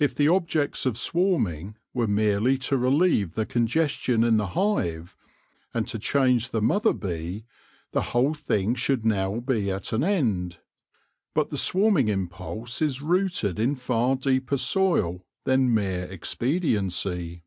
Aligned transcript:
If 0.00 0.16
the 0.16 0.26
objects 0.26 0.84
of 0.84 0.98
swarming 0.98 1.76
were 1.94 2.08
merely 2.08 2.58
to 2.58 2.76
relieve 2.76 3.36
the 3.36 3.46
congestion 3.46 4.24
in 4.24 4.36
the 4.36 4.48
hive, 4.58 5.14
and 5.72 5.86
to 5.86 5.98
change 6.00 6.50
the 6.50 6.60
mother 6.60 6.92
bee, 6.92 7.44
the 7.92 8.02
whole 8.10 8.34
thing 8.34 8.74
should 8.74 9.06
now 9.06 9.38
be 9.38 9.70
at 9.70 9.92
an 9.92 10.02
end. 10.02 10.58
But 11.34 11.50
the 11.50 11.56
swarming 11.56 12.08
impulse 12.08 12.82
is 12.82 13.00
rooted 13.00 13.60
in 13.60 13.76
far 13.76 14.16
deeper 14.16 14.56
soil 14.56 15.24
than 15.44 15.72
mere 15.72 16.06
expediency. 16.06 17.44